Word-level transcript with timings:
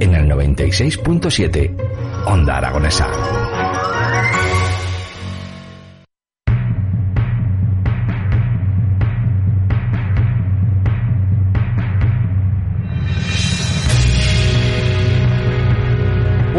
En 0.00 0.14
el 0.14 0.26
96.7, 0.30 1.76
Onda 2.24 2.56
Aragonesa. 2.56 3.06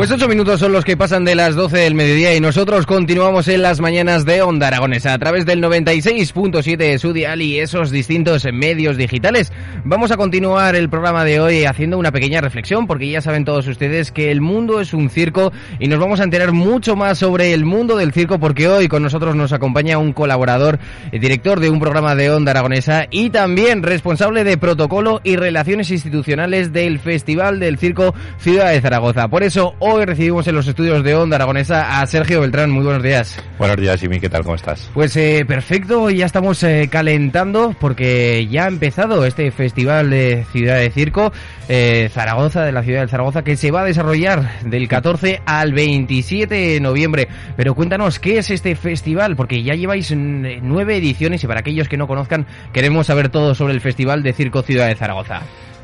Pues 0.01 0.09
ocho 0.09 0.27
minutos 0.27 0.59
son 0.59 0.71
los 0.71 0.83
que 0.83 0.97
pasan 0.97 1.25
de 1.25 1.35
las 1.35 1.53
12 1.53 1.77
del 1.77 1.93
mediodía 1.93 2.33
y 2.35 2.39
nosotros 2.39 2.87
continuamos 2.87 3.47
en 3.47 3.61
las 3.61 3.81
mañanas 3.81 4.25
de 4.25 4.41
Onda 4.41 4.65
Aragonesa 4.65 5.13
a 5.13 5.19
través 5.19 5.45
del 5.45 5.61
96.7 5.61 6.75
de 6.75 6.97
su 6.97 7.13
dial 7.13 7.39
y 7.43 7.59
esos 7.59 7.91
distintos 7.91 8.47
medios 8.51 8.97
digitales. 8.97 9.51
Vamos 9.83 10.11
a 10.11 10.17
continuar 10.17 10.75
el 10.75 10.89
programa 10.89 11.23
de 11.23 11.39
hoy 11.39 11.65
haciendo 11.65 11.97
una 11.97 12.11
pequeña 12.11 12.39
reflexión 12.39 12.85
porque 12.85 13.09
ya 13.09 13.19
saben 13.19 13.45
todos 13.45 13.65
ustedes 13.67 14.11
que 14.11 14.29
el 14.29 14.39
mundo 14.39 14.79
es 14.79 14.93
un 14.93 15.09
circo 15.09 15.51
y 15.79 15.87
nos 15.87 15.99
vamos 15.99 16.19
a 16.19 16.23
enterar 16.23 16.51
mucho 16.51 16.95
más 16.95 17.17
sobre 17.17 17.51
el 17.51 17.65
mundo 17.65 17.97
del 17.97 18.13
circo 18.13 18.39
porque 18.39 18.67
hoy 18.67 18.87
con 18.87 19.01
nosotros 19.01 19.35
nos 19.35 19.53
acompaña 19.53 19.97
un 19.97 20.13
colaborador, 20.13 20.77
el 21.11 21.19
director 21.19 21.59
de 21.59 21.71
un 21.71 21.79
programa 21.79 22.13
de 22.13 22.29
Onda 22.29 22.51
Aragonesa 22.51 23.07
y 23.09 23.31
también 23.31 23.81
responsable 23.81 24.43
de 24.43 24.55
protocolo 24.55 25.19
y 25.23 25.35
relaciones 25.35 25.89
institucionales 25.89 26.71
del 26.71 26.99
Festival 26.99 27.59
del 27.59 27.79
Circo 27.79 28.13
Ciudad 28.37 28.69
de 28.69 28.81
Zaragoza. 28.81 29.29
Por 29.29 29.41
eso 29.41 29.73
Hoy 29.79 30.05
recibimos 30.05 30.47
en 30.47 30.53
los 30.53 30.67
estudios 30.67 31.03
de 31.03 31.15
Onda 31.15 31.37
Aragonesa 31.37 31.99
a 31.99 32.05
Sergio 32.05 32.41
Beltrán. 32.41 32.69
Muy 32.69 32.83
buenos 32.83 33.01
días. 33.01 33.43
Buenos 33.57 33.77
días, 33.77 33.99
Jimmy. 33.99 34.19
¿Qué 34.19 34.29
tal? 34.29 34.43
¿Cómo 34.43 34.55
estás? 34.55 34.91
Pues 34.93 35.15
eh, 35.15 35.43
perfecto. 35.47 36.11
Ya 36.11 36.27
estamos 36.27 36.61
eh, 36.61 36.87
calentando 36.91 37.75
porque 37.79 38.47
ya 38.47 38.65
ha 38.65 38.67
empezado 38.67 39.25
este 39.25 39.49
Festival 39.49 39.70
de 39.73 40.45
Ciudad 40.51 40.77
de 40.77 40.91
Circo 40.91 41.31
eh, 41.67 42.09
Zaragoza, 42.11 42.63
de 42.63 42.71
la 42.71 42.83
ciudad 42.83 43.01
de 43.01 43.07
Zaragoza, 43.07 43.43
que 43.43 43.55
se 43.55 43.71
va 43.71 43.81
a 43.81 43.85
desarrollar 43.85 44.61
del 44.63 44.87
14 44.87 45.41
al 45.45 45.73
27 45.73 46.53
de 46.53 46.79
noviembre. 46.79 47.27
Pero 47.55 47.75
cuéntanos, 47.75 48.19
¿qué 48.19 48.37
es 48.37 48.49
este 48.49 48.75
festival? 48.75 49.35
Porque 49.35 49.63
ya 49.63 49.73
lleváis 49.73 50.13
nueve 50.15 50.97
ediciones 50.97 51.43
y 51.43 51.47
para 51.47 51.61
aquellos 51.61 51.87
que 51.87 51.97
no 51.97 52.07
conozcan, 52.07 52.45
queremos 52.73 53.07
saber 53.07 53.29
todo 53.29 53.55
sobre 53.55 53.73
el 53.73 53.81
Festival 53.81 54.23
de 54.23 54.33
Circo 54.33 54.61
Ciudad 54.61 54.87
de 54.87 54.95
Zaragoza. 54.95 55.41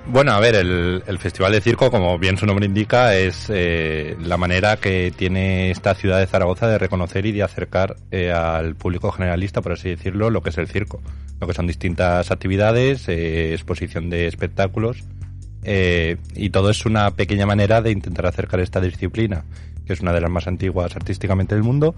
Bueno, 0.09 0.31
a 0.31 0.39
ver, 0.39 0.55
el, 0.55 1.19
Festival 1.19 1.52
de 1.52 1.59
Circo, 1.59 1.91
como 1.91 2.17
bien 2.17 2.38
su 2.38 2.45
nombre 2.45 2.66
indica, 2.66 3.13
es 3.13 3.47
eh, 3.50 4.16
la 4.22 4.38
manera 4.38 4.77
que 4.77 5.11
tiene 5.13 5.69
esta 5.69 5.95
ciudad 5.95 6.19
de 6.19 6.27
Zaragoza 6.27 6.66
de 6.67 6.77
reconocer 6.77 7.25
y 7.25 7.33
de 7.33 7.44
acercar 7.44 7.97
eh, 8.09 8.31
al 8.31 8.75
público 8.75 9.11
generalista, 9.11 9.61
por 9.61 9.73
así 9.73 9.89
decirlo, 9.89 10.30
lo 10.30 10.41
que 10.41 10.52
es 10.52 10.58
el 10.58 10.69
circo. 10.69 11.02
Lo 11.41 11.47
que 11.47 11.53
son 11.53 11.67
distintas 11.67 12.31
actividades, 12.31 13.09
eh, 13.09 13.53
exposición 13.53 14.09
de 14.09 14.28
espectáculos, 14.28 15.03
y 15.66 16.50
todo 16.52 16.69
es 16.69 16.85
una 16.85 17.11
pequeña 17.11 17.45
manera 17.45 17.81
de 17.81 17.91
intentar 17.91 18.25
acercar 18.28 18.61
esta 18.61 18.80
disciplina, 18.80 19.44
que 19.85 19.91
es 19.91 20.00
una 20.00 20.13
de 20.13 20.22
las 20.22 20.31
más 20.31 20.47
antiguas 20.47 20.95
artísticamente 20.95 21.55
del 21.55 21.66
mundo, 21.66 21.94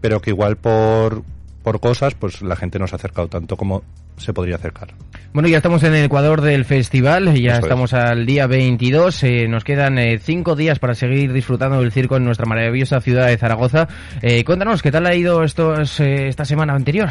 pero 0.00 0.20
que 0.20 0.30
igual 0.30 0.56
por, 0.56 1.22
por 1.62 1.80
cosas, 1.80 2.14
pues 2.14 2.40
la 2.40 2.56
gente 2.56 2.78
no 2.78 2.86
se 2.86 2.94
ha 2.94 2.96
acercado 2.96 3.28
tanto 3.28 3.58
como 3.58 3.82
se 4.16 4.32
podría 4.32 4.56
acercar. 4.56 4.94
Bueno, 5.32 5.48
ya 5.48 5.56
estamos 5.56 5.82
en 5.82 5.94
el 5.94 6.04
Ecuador 6.04 6.42
del 6.42 6.64
festival, 6.64 7.34
ya 7.34 7.58
estamos 7.58 7.92
al 7.92 8.24
día 8.24 8.46
22, 8.46 9.24
eh, 9.24 9.48
nos 9.48 9.64
quedan 9.64 9.98
eh, 9.98 10.20
cinco 10.20 10.54
días 10.54 10.78
para 10.78 10.94
seguir 10.94 11.32
disfrutando 11.32 11.80
del 11.80 11.90
circo 11.90 12.16
en 12.16 12.24
nuestra 12.24 12.46
maravillosa 12.46 13.00
ciudad 13.00 13.26
de 13.26 13.36
Zaragoza. 13.36 13.88
Eh, 14.22 14.44
cuéntanos, 14.44 14.80
¿qué 14.80 14.92
tal 14.92 15.06
ha 15.06 15.14
ido 15.14 15.42
estos, 15.42 15.98
esta 15.98 16.44
semana 16.44 16.74
anterior? 16.74 17.08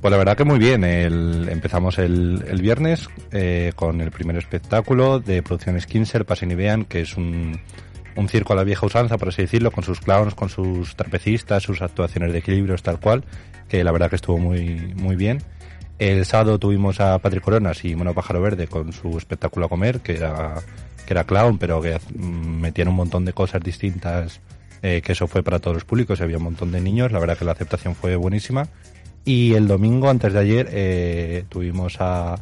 Pues 0.00 0.10
la 0.10 0.16
verdad 0.16 0.38
que 0.38 0.44
muy 0.44 0.58
bien. 0.58 0.82
empezamos 0.84 1.98
el, 1.98 2.42
viernes 2.62 3.10
con 3.76 4.00
el 4.00 4.10
primer 4.10 4.36
espectáculo 4.38 5.20
de 5.20 5.42
Producciones 5.42 5.84
Kinser, 5.84 6.24
Pasen 6.24 6.52
y 6.52 6.54
Vean, 6.54 6.86
que 6.86 7.02
es 7.02 7.18
un, 7.18 7.60
un 8.16 8.28
circo 8.28 8.52
a 8.52 8.56
la 8.56 8.64
vieja 8.64 8.86
usanza, 8.86 9.18
por 9.18 9.28
así 9.28 9.42
decirlo, 9.42 9.70
con 9.70 9.84
sus 9.84 10.00
clowns, 10.00 10.34
con 10.34 10.48
sus 10.48 10.96
trapecistas, 10.96 11.62
sus 11.62 11.82
actuaciones 11.82 12.32
de 12.32 12.38
equilibrios, 12.38 12.82
tal 12.82 12.98
cual, 12.98 13.24
que 13.68 13.84
la 13.84 13.92
verdad 13.92 14.10
que 14.10 14.16
estuvo 14.16 14.38
muy, 14.38 14.94
muy 14.94 15.16
bien. 15.16 15.42
El 16.00 16.24
sábado 16.24 16.58
tuvimos 16.58 16.98
a 16.98 17.18
Patrick 17.18 17.44
Coronas 17.44 17.84
y 17.84 17.94
Mono 17.94 18.14
Pájaro 18.14 18.40
Verde 18.40 18.66
con 18.66 18.90
su 18.94 19.18
espectáculo 19.18 19.66
a 19.66 19.68
comer, 19.68 20.00
que 20.00 20.16
era, 20.16 20.54
que 21.06 21.12
era 21.12 21.24
clown, 21.24 21.58
pero 21.58 21.82
que 21.82 21.98
metían 22.16 22.88
un 22.88 22.94
montón 22.94 23.26
de 23.26 23.34
cosas 23.34 23.62
distintas, 23.62 24.40
eh, 24.80 25.02
que 25.04 25.12
eso 25.12 25.26
fue 25.26 25.42
para 25.42 25.58
todos 25.58 25.74
los 25.74 25.84
públicos, 25.84 26.22
había 26.22 26.38
un 26.38 26.44
montón 26.44 26.72
de 26.72 26.80
niños, 26.80 27.12
la 27.12 27.18
verdad 27.18 27.36
que 27.36 27.44
la 27.44 27.52
aceptación 27.52 27.94
fue 27.94 28.16
buenísima. 28.16 28.66
Y 29.26 29.52
el 29.52 29.68
domingo, 29.68 30.08
antes 30.08 30.32
de 30.32 30.38
ayer, 30.38 30.68
eh, 30.72 31.44
tuvimos 31.50 32.00
a, 32.00 32.32
a, 32.32 32.38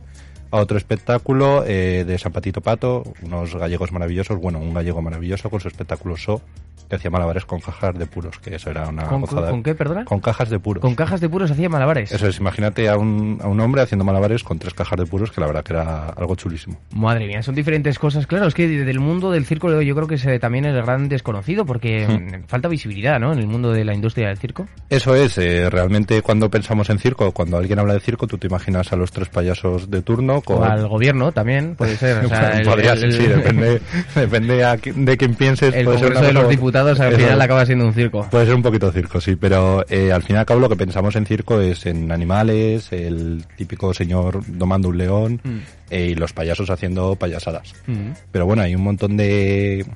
otro 0.52 0.78
espectáculo 0.78 1.64
eh, 1.66 2.04
de 2.06 2.16
San 2.16 2.30
Patito 2.30 2.60
Pato, 2.60 3.12
unos 3.22 3.56
gallegos 3.56 3.90
maravillosos, 3.90 4.38
bueno, 4.38 4.60
un 4.60 4.72
gallego 4.72 5.02
maravilloso 5.02 5.50
con 5.50 5.58
su 5.58 5.66
espectáculo 5.66 6.16
So, 6.16 6.42
que 6.88 6.96
hacía 6.96 7.10
malabares 7.10 7.44
con 7.44 7.60
cajas 7.60 7.98
de 7.98 8.06
puros, 8.06 8.38
que 8.38 8.54
eso 8.54 8.70
era 8.70 8.88
una 8.88 9.04
¿Con, 9.04 9.22
¿Con 9.22 9.62
qué, 9.62 9.74
perdona? 9.74 10.04
Con 10.04 10.20
cajas 10.20 10.48
de 10.50 10.58
puros. 10.58 10.80
Con 10.80 10.94
cajas 10.94 11.20
de 11.20 11.28
puros 11.28 11.50
hacía 11.50 11.68
malabares. 11.68 12.12
Eso 12.12 12.26
es, 12.26 12.38
imagínate 12.38 12.88
a 12.88 12.96
un, 12.96 13.38
a 13.42 13.48
un 13.48 13.60
hombre 13.60 13.82
haciendo 13.82 14.04
malabares 14.04 14.42
con 14.42 14.58
tres 14.58 14.74
cajas 14.74 14.98
de 14.98 15.06
puros, 15.06 15.30
que 15.30 15.40
la 15.40 15.46
verdad 15.46 15.62
que 15.62 15.74
era 15.74 16.08
algo 16.10 16.34
chulísimo. 16.34 16.78
Madre 16.94 17.26
mía, 17.26 17.42
son 17.42 17.54
diferentes 17.54 17.98
cosas. 17.98 18.26
Claro, 18.26 18.46
es 18.46 18.54
que 18.54 18.66
del 18.66 19.00
mundo 19.00 19.30
del 19.30 19.44
circo 19.44 19.80
yo 19.82 19.94
creo 19.94 20.06
que 20.06 20.14
es 20.14 20.40
también 20.40 20.64
el 20.64 20.80
gran 20.82 21.08
desconocido, 21.08 21.66
porque 21.66 22.06
hmm. 22.06 22.48
falta 22.48 22.68
visibilidad, 22.68 23.18
¿no? 23.20 23.32
En 23.32 23.38
el 23.38 23.46
mundo 23.46 23.72
de 23.72 23.84
la 23.84 23.94
industria 23.94 24.28
del 24.28 24.38
circo. 24.38 24.66
Eso 24.88 25.14
es, 25.14 25.36
eh, 25.38 25.68
realmente 25.70 26.22
cuando 26.22 26.50
pensamos 26.50 26.88
en 26.90 26.98
circo, 26.98 27.32
cuando 27.32 27.58
alguien 27.58 27.78
habla 27.78 27.94
de 27.94 28.00
circo, 28.00 28.26
tú 28.26 28.38
te 28.38 28.46
imaginas 28.46 28.92
a 28.92 28.96
los 28.96 29.10
tres 29.10 29.28
payasos 29.28 29.90
de 29.90 30.02
turno. 30.02 30.40
Con... 30.40 30.58
O 30.58 30.64
al 30.64 30.88
gobierno 30.88 31.32
también, 31.32 31.74
puede 31.76 31.96
ser. 31.96 32.26
Podría 32.64 32.96
ser, 32.96 33.12
sí, 33.12 33.26
depende, 33.26 33.80
depende 34.14 34.78
de 34.94 35.16
quién 35.16 35.34
pienses. 35.34 35.74
El 35.74 35.86
Congreso 35.86 36.22
de 36.22 36.32
los 36.32 36.48
Diputados 36.48 36.77
al 36.78 37.14
final 37.14 37.40
acaba 37.40 37.66
siendo 37.66 37.86
un 37.86 37.94
circo. 37.94 38.26
Puede 38.30 38.46
ser 38.46 38.54
un 38.54 38.62
poquito 38.62 38.90
circo, 38.92 39.20
sí, 39.20 39.36
pero 39.36 39.84
eh, 39.88 40.12
al 40.12 40.22
fin 40.22 40.36
y 40.36 40.38
al 40.38 40.46
cabo 40.46 40.60
lo 40.60 40.68
que 40.68 40.76
pensamos 40.76 41.16
en 41.16 41.26
circo 41.26 41.60
es 41.60 41.86
en 41.86 42.10
animales, 42.12 42.92
el 42.92 43.44
típico 43.56 43.92
señor 43.94 44.42
domando 44.46 44.88
un 44.88 44.98
león 44.98 45.40
mm. 45.42 45.58
eh, 45.90 46.06
y 46.10 46.14
los 46.14 46.32
payasos 46.32 46.70
haciendo 46.70 47.16
payasadas. 47.16 47.74
Mm. 47.86 48.10
Pero 48.30 48.46
bueno, 48.46 48.62
hay 48.62 48.74
un 48.74 48.82
montón 48.82 49.16
de, 49.16 49.86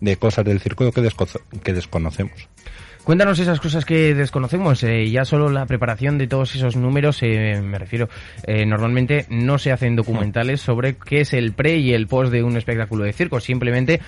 de 0.00 0.16
cosas 0.16 0.44
del 0.44 0.60
circo 0.60 0.90
que, 0.90 1.02
que 1.62 1.72
desconocemos. 1.72 2.48
Cuéntanos 3.04 3.38
esas 3.38 3.60
cosas 3.60 3.84
que 3.84 4.14
desconocemos. 4.14 4.82
Eh, 4.82 5.10
ya 5.10 5.26
solo 5.26 5.50
la 5.50 5.66
preparación 5.66 6.16
de 6.16 6.26
todos 6.26 6.54
esos 6.54 6.74
números, 6.74 7.18
eh, 7.22 7.60
me 7.62 7.78
refiero, 7.78 8.08
eh, 8.46 8.64
normalmente 8.64 9.26
no 9.28 9.58
se 9.58 9.72
hacen 9.72 9.94
documentales 9.94 10.62
sobre 10.62 10.96
qué 10.96 11.20
es 11.20 11.34
el 11.34 11.52
pre 11.52 11.76
y 11.76 11.92
el 11.92 12.06
post 12.06 12.32
de 12.32 12.42
un 12.42 12.56
espectáculo 12.56 13.04
de 13.04 13.12
circo. 13.12 13.40
Simplemente 13.40 14.00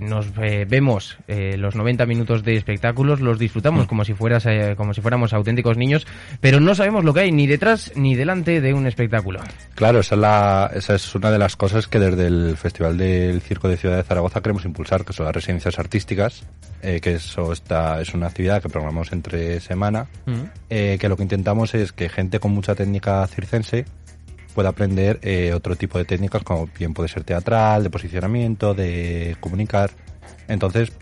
nos 0.00 0.34
vemos 0.34 1.16
los 1.26 1.74
90 1.74 2.04
minutos 2.06 2.44
de 2.44 2.56
espectáculos, 2.56 3.20
los 3.20 3.38
disfrutamos 3.38 3.86
como 3.86 4.04
si 4.04 4.12
fueras, 4.12 4.46
como 4.76 4.92
si 4.92 5.00
fuéramos 5.00 5.32
auténticos 5.32 5.78
niños, 5.78 6.06
pero 6.40 6.60
no 6.60 6.74
sabemos 6.74 7.04
lo 7.04 7.14
que 7.14 7.20
hay 7.20 7.32
ni 7.32 7.46
detrás 7.46 7.92
ni 7.96 8.14
delante 8.14 8.60
de 8.60 8.74
un 8.74 8.86
espectáculo. 8.86 9.40
Claro, 9.74 10.00
esa 10.00 10.16
es, 10.16 10.20
la, 10.20 10.70
esa 10.74 10.94
es 10.94 11.14
una 11.14 11.30
de 11.30 11.38
las 11.38 11.56
cosas 11.56 11.88
que 11.88 11.98
desde 11.98 12.26
el 12.26 12.56
Festival 12.56 12.98
del 12.98 13.40
Circo 13.40 13.68
de 13.68 13.76
Ciudad 13.76 13.96
de 13.96 14.02
Zaragoza 14.02 14.42
queremos 14.42 14.64
impulsar, 14.64 15.04
que 15.04 15.12
son 15.12 15.26
las 15.26 15.34
residencias 15.34 15.78
artísticas, 15.78 16.44
que 16.82 17.14
eso 17.14 17.52
está 17.52 18.00
es 18.00 18.12
una 18.12 18.26
actividad 18.26 18.60
que 18.60 18.68
programamos 18.68 19.12
entre 19.12 19.60
semana, 19.60 20.08
mm. 20.26 20.42
eh, 20.68 20.98
que 21.00 21.08
lo 21.08 21.16
que 21.16 21.22
intentamos 21.22 21.74
es 21.74 21.92
que 21.92 22.08
gente 22.08 22.40
con 22.40 22.52
mucha 22.52 22.74
técnica 22.74 23.26
circense 23.28 23.84
pueda 24.54 24.70
aprender 24.70 25.18
eh, 25.22 25.52
otro 25.54 25.76
tipo 25.76 25.98
de 25.98 26.04
técnicas, 26.04 26.42
como 26.42 26.68
bien 26.78 26.92
puede 26.92 27.08
ser 27.08 27.24
teatral, 27.24 27.84
de 27.84 27.90
posicionamiento, 27.90 28.74
de 28.74 29.36
comunicar. 29.40 29.92
Entonces, 30.48 30.92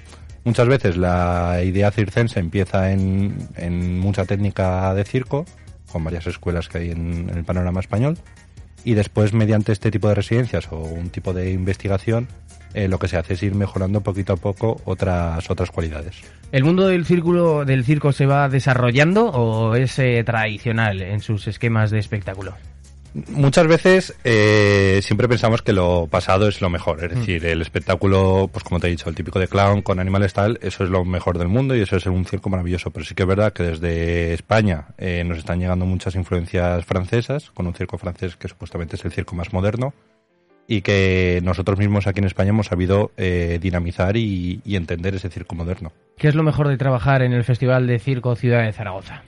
muchas 0.44 0.69
veces 0.69 0.97
la 0.97 1.61
idea 1.65 1.91
circense 1.91 2.38
empieza 2.38 2.93
en, 2.93 3.49
en 3.56 3.99
mucha 3.99 4.25
técnica 4.25 4.94
de 4.94 5.05
circo, 5.05 5.47
con 5.91 6.05
varias 6.05 6.27
escuelas 6.27 6.69
que 6.69 6.79
hay 6.79 6.91
en, 6.91 7.29
en 7.29 7.38
el 7.38 7.44
panorama 7.44 7.81
español, 7.81 8.19
y 8.85 8.94
después 8.94 9.32
mediante 9.32 9.73
este 9.73 9.91
tipo 9.91 10.09
de 10.09 10.15
residencias 10.15 10.71
o 10.71 10.79
un 10.79 11.11
tipo 11.11 11.32
de 11.32 11.50
investigación 11.53 12.29
eh, 12.75 12.88
lo 12.88 12.99
que 12.99 13.08
se 13.08 13.17
hace 13.17 13.34
es 13.34 13.43
ir 13.43 13.55
mejorando 13.55 14.00
poquito 14.00 14.34
a 14.34 14.37
poco 14.37 14.81
otras 14.84 15.49
otras 15.50 15.70
cualidades. 15.70 16.17
¿El 16.52 16.64
mundo 16.64 16.87
del 16.88 17.05
círculo 17.05 17.64
del 17.64 17.84
circo 17.84 18.12
se 18.12 18.26
va 18.26 18.49
desarrollando 18.49 19.26
o 19.26 19.75
es 19.75 19.99
eh, 19.99 20.22
tradicional 20.25 21.02
en 21.02 21.20
sus 21.20 21.46
esquemas 21.46 21.90
de 21.90 21.99
espectáculo? 21.99 22.55
Muchas 23.12 23.67
veces 23.67 24.14
eh, 24.22 25.00
siempre 25.02 25.26
pensamos 25.26 25.62
que 25.62 25.72
lo 25.72 26.06
pasado 26.06 26.46
es 26.46 26.61
lo 26.61 26.70
mejor, 26.70 27.05
es 27.05 27.11
decir, 27.11 27.44
el 27.44 27.61
espectáculo, 27.61 28.49
pues 28.52 28.62
como 28.62 28.78
te 28.78 28.87
he 28.87 28.90
dicho, 28.90 29.08
el 29.08 29.17
típico 29.17 29.40
de 29.40 29.49
clown 29.49 29.82
con 29.82 29.99
Animal 29.99 30.28
Style, 30.31 30.58
eso 30.62 30.84
es 30.84 30.90
lo 30.90 31.05
mejor 31.05 31.37
del 31.37 31.49
mundo 31.49 31.75
y 31.75 31.81
eso 31.81 31.96
es 31.96 32.06
un 32.06 32.25
circo 32.25 32.50
maravilloso, 32.50 32.93
pero 32.93 33.05
sí 33.05 33.17
que 33.17 33.25
es 33.25 33.28
verdad 33.28 33.52
que 33.52 33.64
desde 33.64 34.32
España 34.32 34.87
eh, 34.96 35.25
nos 35.25 35.38
están 35.38 35.58
llegando 35.58 35.87
muchas 35.87 36.14
influencias 36.14 36.84
francesas, 36.84 37.50
con 37.50 37.67
un 37.67 37.75
circo 37.75 37.99
francés 37.99 38.37
que 38.37 38.46
supuestamente 38.46 38.94
es 38.94 39.05
el 39.05 39.11
circo 39.11 39.34
más 39.34 39.52
moderno 39.52 39.93
y 40.72 40.82
que 40.82 41.40
nosotros 41.43 41.81
mismos 41.81 42.06
aquí 42.06 42.20
en 42.20 42.26
España 42.26 42.50
hemos 42.50 42.69
sabido 42.69 43.11
eh, 43.17 43.58
dinamizar 43.61 44.17
y, 44.17 44.61
y 44.64 44.76
entender 44.76 45.17
ese 45.17 45.28
circo 45.28 45.56
moderno. 45.56 45.90
¿Qué 46.17 46.28
es 46.28 46.37
lo 46.37 46.44
mejor 46.44 46.69
de 46.69 46.76
trabajar 46.76 47.22
en 47.22 47.32
el 47.32 47.43
Festival 47.43 47.88
de 47.88 47.99
Circo 47.99 48.37
Ciudad 48.37 48.62
de 48.64 48.72
Zaragoza? 48.72 49.25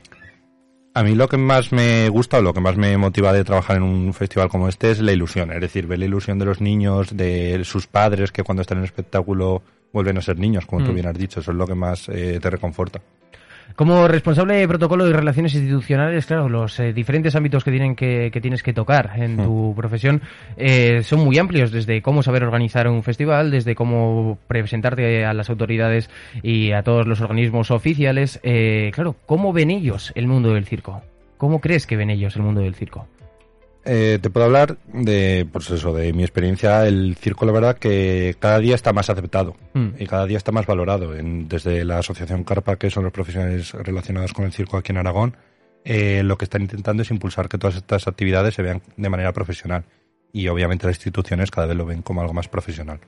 A 0.95 1.03
mí 1.03 1.17
lo 1.17 1.27
que 1.27 1.39
más 1.39 1.73
me 1.73 2.09
gusta 2.11 2.39
o 2.39 2.43
lo 2.43 2.55
que 2.55 2.61
más 2.61 2.77
me 2.77 2.97
motiva 2.97 3.33
de 3.33 3.43
trabajar 3.43 3.79
en 3.79 3.83
un 3.83 4.15
festival 4.15 4.49
como 4.51 4.69
este 4.69 4.93
es 4.93 5.01
la 5.01 5.11
ilusión, 5.11 5.51
es 5.51 5.61
decir, 5.61 5.89
ver 5.89 5.99
la 5.99 6.05
ilusión 6.05 6.39
de 6.39 6.45
los 6.45 6.61
niños, 6.61 7.17
de 7.17 7.65
sus 7.65 7.89
padres 7.89 8.31
que 8.31 8.45
cuando 8.45 8.61
están 8.63 8.79
en 8.79 8.85
el 8.85 8.91
espectáculo 8.91 9.63
vuelven 9.93 10.19
a 10.19 10.23
ser 10.23 10.39
niños, 10.39 10.65
como 10.67 10.85
tú 10.85 10.93
Mm. 10.93 10.95
bien 10.95 11.07
has 11.09 11.19
dicho, 11.19 11.41
eso 11.41 11.51
es 11.51 11.57
lo 11.57 11.67
que 11.67 11.75
más 11.75 12.09
eh, 12.09 12.39
te 12.41 12.51
reconforta. 12.51 13.01
Como 13.77 14.07
responsable 14.07 14.57
de 14.57 14.69
protocolo 14.69 15.09
y 15.09 15.13
relaciones 15.13 15.55
institucionales, 15.55 16.27
claro, 16.27 16.49
los 16.49 16.79
eh, 16.79 16.93
diferentes 16.93 17.35
ámbitos 17.35 17.65
que, 17.65 17.71
tienen 17.71 17.97
que, 17.97 18.31
que 18.33 18.41
tienes 18.41 18.63
que 18.63 18.73
tocar 18.73 19.13
en 19.17 19.39
tu 19.39 19.73
profesión 19.75 20.21
eh, 20.57 21.03
son 21.03 21.21
muy 21.21 21.39
amplios, 21.39 21.73
desde 21.73 22.03
cómo 22.03 22.23
saber 22.23 22.45
organizar 22.45 22.87
un 22.89 23.03
festival, 23.03 23.51
desde 23.51 23.75
cómo 23.75 24.39
presentarte 24.47 25.25
a 25.25 25.33
las 25.33 25.49
autoridades 25.49 26.11
y 26.43 26.73
a 26.73 26.83
todos 26.83 27.07
los 27.07 27.21
organismos 27.21 27.71
oficiales. 27.71 28.41
Eh, 28.43 28.91
claro, 28.95 29.17
¿cómo 29.27 29.53
ven 29.53 29.71
ellos 29.71 30.13
el 30.15 30.27
mundo 30.27 30.53
del 30.53 30.67
circo? 30.67 31.03
¿Cómo 31.39 31.61
crees 31.61 31.87
que 31.87 31.97
ven 31.97 32.11
ellos 32.11 32.37
el 32.37 32.43
mundo 32.43 32.61
del 32.61 32.75
circo? 32.75 33.07
Eh, 33.85 34.19
te 34.23 34.31
puedo 34.31 34.47
hablar 34.47 34.77
de, 34.93 35.47
pues 35.53 35.69
eso, 35.71 35.93
de 35.93 36.13
mi 36.13 36.23
experiencia. 36.23 36.87
El 36.87 37.17
circo, 37.17 37.47
la 37.47 37.53
verdad, 37.53 37.79
que 37.79 38.37
cada 38.39 38.59
día 38.61 38.75
está 38.77 38.93
más 38.93 39.11
aceptado 39.11 39.57
Mm. 39.75 39.89
y 39.99 40.07
cada 40.07 40.27
día 40.27 40.37
está 40.39 40.53
más 40.53 40.67
valorado. 40.67 41.17
En- 41.17 41.49
desde 41.49 41.85
la 41.85 41.99
asociación 41.99 42.45
Carpa, 42.45 42.77
que 42.77 42.91
son 42.91 43.03
los 43.05 43.13
profesionales 43.13 43.73
relacionados 43.73 44.33
con 44.33 44.45
el 44.45 44.53
circo 44.53 44.77
aquí 44.77 44.93
en 44.93 44.99
Aragón, 44.99 45.37
eh, 45.85 46.23
lo 46.25 46.39
que 46.39 46.45
están 46.45 46.63
intentando 46.63 47.03
es 47.03 47.11
impulsar 47.11 47.49
que 47.49 47.59
todas 47.59 47.77
estas 47.77 48.07
actividades 48.07 48.55
se 48.55 48.63
vean 48.63 48.83
de 48.97 49.09
manera 49.09 49.33
profesional. 49.33 49.85
Y 50.33 50.47
obviamente 50.49 50.87
las 50.87 50.97
instituciones 50.97 51.51
cada 51.51 51.67
vez 51.67 51.77
lo 51.77 51.85
ven 51.85 52.03
como 52.03 52.21
algo 52.21 52.33
más 52.33 52.49
profesional. 52.49 53.01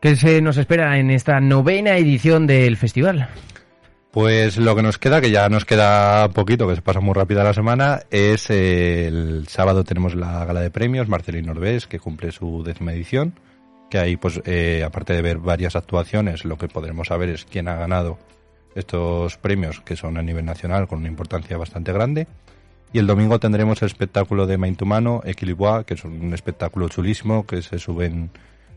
¿Qué 0.00 0.16
se 0.16 0.40
nos 0.40 0.56
espera 0.56 0.98
en 0.98 1.10
esta 1.10 1.40
novena 1.40 1.96
edición 1.96 2.46
del 2.46 2.76
festival? 2.76 3.28
Pues 4.12 4.58
lo 4.58 4.76
que 4.76 4.82
nos 4.82 4.98
queda, 4.98 5.22
que 5.22 5.30
ya 5.30 5.48
nos 5.48 5.64
queda 5.64 6.28
poquito, 6.28 6.68
que 6.68 6.74
se 6.74 6.82
pasa 6.82 7.00
muy 7.00 7.14
rápida 7.14 7.42
la 7.42 7.54
semana, 7.54 8.02
es 8.10 8.50
el 8.50 9.48
sábado 9.48 9.84
tenemos 9.84 10.14
la 10.14 10.44
gala 10.44 10.60
de 10.60 10.70
premios, 10.70 11.08
Marcelino 11.08 11.52
Orbés, 11.52 11.86
que 11.86 11.98
cumple 11.98 12.30
su 12.30 12.62
décima 12.62 12.92
edición, 12.92 13.32
que 13.88 13.96
ahí 13.96 14.18
pues 14.18 14.42
eh, 14.44 14.84
aparte 14.84 15.14
de 15.14 15.22
ver 15.22 15.38
varias 15.38 15.76
actuaciones, 15.76 16.44
lo 16.44 16.58
que 16.58 16.68
podremos 16.68 17.08
saber 17.08 17.30
es 17.30 17.46
quién 17.46 17.68
ha 17.68 17.76
ganado 17.76 18.18
estos 18.74 19.38
premios, 19.38 19.80
que 19.80 19.96
son 19.96 20.18
a 20.18 20.22
nivel 20.22 20.44
nacional, 20.44 20.88
con 20.88 20.98
una 20.98 21.08
importancia 21.08 21.56
bastante 21.56 21.90
grande. 21.94 22.26
Y 22.92 22.98
el 22.98 23.06
domingo 23.06 23.40
tendremos 23.40 23.80
el 23.80 23.86
espectáculo 23.86 24.46
de 24.46 24.58
Main 24.58 24.76
Humano, 24.78 25.22
Equilibois, 25.24 25.86
que 25.86 25.94
es 25.94 26.04
un 26.04 26.34
espectáculo 26.34 26.90
chulísimo, 26.90 27.46
que 27.46 27.62
se 27.62 27.78
suben 27.78 28.30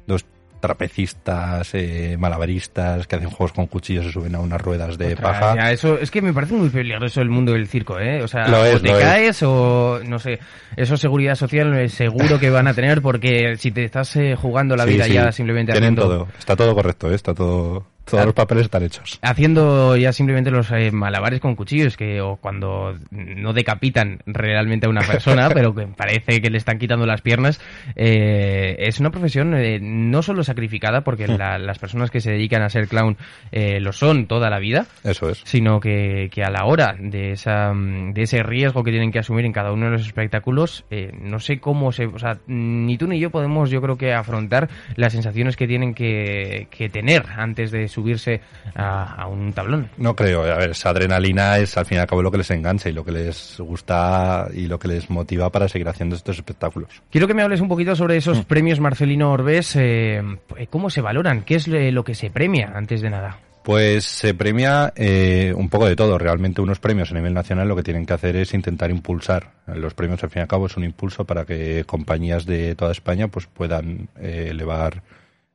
dos 0.08 0.26
trapecistas, 0.65 1.69
eh, 1.73 2.15
malabaristas, 2.19 3.07
que 3.07 3.15
hacen 3.15 3.29
juegos 3.29 3.53
con 3.53 3.67
cuchillos, 3.67 4.06
se 4.06 4.12
suben 4.12 4.35
a 4.35 4.39
unas 4.39 4.62
ruedas 4.62 4.97
de 4.97 5.15
paja. 5.15 5.56
ya, 5.56 5.71
eso 5.71 5.97
es 6.00 6.09
que 6.12 6.21
me 6.21 6.33
parece 6.33 6.53
muy 6.56 6.69
peligroso 6.69 7.21
el 7.21 7.29
mundo 7.29 7.53
del 7.53 7.67
circo, 7.67 8.00
¿eh? 8.00 8.21
O 8.23 8.27
sea, 8.27 8.47
Lo 8.47 8.59
o 8.62 8.65
es, 8.65 8.81
te 8.81 8.88
lo 8.89 8.97
es. 8.97 9.03
caes 9.03 9.44
o 9.44 10.00
no 10.06 10.19
sé, 10.19 10.39
eso 10.75 10.97
seguridad 10.97 11.35
social 11.35 11.73
eh, 11.77 11.89
seguro 11.89 12.39
que 12.39 12.50
van 12.50 12.67
a 12.67 12.73
tener 12.73 13.01
porque 13.01 13.56
si 13.57 13.71
te 13.71 13.83
estás 13.83 14.15
eh, 14.15 14.35
jugando 14.35 14.75
la 14.75 14.85
Sí, 14.85 14.91
vida 14.91 15.06
sí, 15.06 15.13
ya 15.13 15.31
simplemente 15.31 15.71
Tienen 15.71 15.94
haciendo, 15.97 16.17
todo, 16.17 16.27
está 16.38 16.56
todo 16.56 16.73
correcto, 16.75 17.12
¿eh? 17.12 17.15
está 17.15 17.33
todo, 17.33 17.85
todos 18.06 18.22
Ah. 18.22 18.25
los 18.25 18.34
papeles 18.34 18.66
están 18.66 18.84
hechos. 18.84 19.19
haciendo 19.22 19.96
ya 19.98 20.13
simplemente 20.13 20.52
los 20.52 20.72
eh, 20.72 20.92
malabares 20.92 21.40
con 21.40 21.56
cuchillos 21.56 21.98
que 21.98 22.22
o 22.22 22.38
cuando 22.38 22.96
no 23.12 23.54
decapitan 23.54 24.19
realmente 24.25 24.86
a 24.88 24.90
una 24.90 25.02
persona, 25.02 25.50
pero 25.54 25.74
que 25.75 25.88
parece 25.88 26.42
que 26.42 26.50
le 26.50 26.57
están 26.57 26.78
quitando 26.80 27.06
las 27.06 27.22
piernas, 27.22 27.60
eh, 27.96 28.75
es 28.80 29.00
una 29.00 29.10
profesión 29.10 29.54
eh, 29.56 29.80
no 29.81 30.22
solo 30.22 30.44
sacrificada 30.44 31.02
porque 31.02 31.28
la- 31.28 31.57
las 31.57 31.80
personas 31.80 32.12
que 32.12 32.22
se 32.22 32.31
dedican 32.31 32.62
a 32.62 32.69
ser 32.69 32.88
clown 32.88 33.18
eh, 33.52 33.80
lo 33.80 33.92
son 33.92 34.28
toda 34.28 34.50
la 34.50 34.60
vida, 34.60 34.86
Eso 35.04 35.30
es. 35.30 35.42
sino 35.44 35.80
que, 35.80 36.30
que 36.31 36.44
a 36.44 36.50
la 36.50 36.66
hora 36.66 36.96
de 37.00 37.31
esa 37.31 37.74
de 37.75 38.22
ese 38.22 38.44
riesgo 38.44 38.84
que 38.84 38.92
tienen 38.92 39.12
que 39.12 39.19
asumir 39.19 39.46
en 39.46 39.51
cada 39.54 39.72
uno 39.72 39.86
de 39.86 39.92
los 39.94 40.06
espectáculos 40.06 40.86
eh, 40.92 41.12
no 41.19 41.40
sé 41.40 41.60
cómo 41.60 41.92
se 41.92 42.06
o 42.06 42.19
sea 42.19 42.38
ni 42.48 42.98
tú 42.98 43.08
ni 43.08 43.19
yo 43.19 43.30
podemos 43.30 43.69
yo 43.69 43.81
creo 43.81 43.98
que 43.98 44.13
afrontar 44.13 44.69
las 44.96 45.13
sensaciones 45.13 45.56
que 45.58 45.68
tienen 45.68 45.94
que, 45.94 46.68
que 46.69 46.90
tener 46.90 47.24
antes 47.38 47.72
de 47.72 47.88
subirse 47.95 48.42
a, 48.75 49.24
a 49.24 49.27
un 49.27 49.53
tablón 49.53 49.89
No 49.97 50.15
creo, 50.15 50.44
a 50.44 50.57
ver, 50.57 50.71
esa 50.71 50.89
adrenalina 50.89 51.57
es 51.57 51.75
al 51.77 51.86
fin 51.86 51.97
y 51.97 52.01
al 52.01 52.07
cabo 52.07 52.21
lo 52.21 52.31
que 52.31 52.38
les 52.39 52.51
engancha 52.51 52.89
y 52.89 52.94
lo 52.94 53.03
que 53.03 53.12
les 53.12 53.56
gusta 53.59 54.47
y 54.53 54.68
lo 54.68 54.77
que 54.77 54.88
les 54.88 55.09
motiva 55.09 55.50
para 55.50 55.68
seguir 55.68 55.88
haciendo 55.88 56.15
estos 56.15 56.38
espectáculos. 56.38 56.89
quiero 57.09 57.27
que 57.27 57.33
me 57.33 57.42
hables 57.42 57.62
un 57.62 57.68
poquito 57.68 57.95
sobre 57.95 58.18
esos 58.18 58.44
premios 58.45 58.80
Marcelino 58.80 59.31
Orbés 59.31 59.75
eh, 59.75 60.21
cómo 60.69 60.89
se 60.89 61.01
valoran 61.01 61.42
qué 61.44 61.56
es 61.56 61.68
le- 61.68 61.92
lo 61.92 62.03
que 62.03 62.13
se 62.15 62.30
premia 62.30 62.71
antes 62.75 63.01
de 63.01 63.09
nada 63.09 63.39
Pues 63.63 64.06
se 64.06 64.33
premia 64.36 64.94
eh, 64.95 65.51
un 65.56 65.69
poco 65.69 65.88
de 65.88 65.95
todo. 65.95 66.18
Realmente 66.19 66.62
unos 66.62 66.80
premios 66.80 67.12
a 67.12 67.15
nivel 67.15 67.33
nacional 67.33 67.68
lo 67.68 67.75
que 67.75 67.81
tienen 67.81 68.06
que 68.06 68.13
hacer 68.13 68.36
es 68.36 68.53
intentar 68.53 68.91
impulsar. 68.91 69.53
Los 69.65 69.95
premios 69.95 70.24
al 70.24 70.30
fin 70.30 70.41
y 70.41 70.44
al 70.44 70.48
cabo 70.48 70.68
es 70.68 70.77
un 70.77 70.83
impulso 70.83 71.25
para 71.25 71.45
que 71.45 71.83
compañías 71.86 72.45
de 72.45 72.75
toda 72.75 72.91
España 72.91 73.27
pues 73.27 73.48
puedan 73.48 74.07
eh, 74.19 74.50
elevar 74.51 75.01